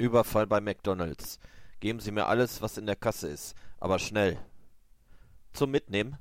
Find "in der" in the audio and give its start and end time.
2.78-2.96